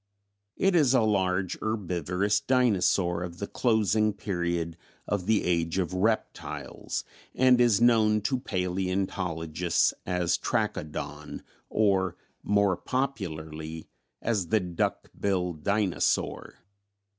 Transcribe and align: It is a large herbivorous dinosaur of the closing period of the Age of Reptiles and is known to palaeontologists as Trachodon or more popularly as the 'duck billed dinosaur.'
It 0.57 0.73
is 0.73 0.95
a 0.95 1.01
large 1.01 1.59
herbivorous 1.61 2.39
dinosaur 2.39 3.21
of 3.21 3.37
the 3.37 3.45
closing 3.45 4.13
period 4.13 4.75
of 5.05 5.27
the 5.27 5.43
Age 5.43 5.77
of 5.77 5.93
Reptiles 5.93 7.03
and 7.35 7.61
is 7.61 7.81
known 7.81 8.21
to 8.21 8.39
palaeontologists 8.39 9.93
as 10.07 10.39
Trachodon 10.39 11.43
or 11.69 12.15
more 12.41 12.75
popularly 12.77 13.87
as 14.23 14.47
the 14.47 14.59
'duck 14.59 15.11
billed 15.19 15.63
dinosaur.' 15.63 16.55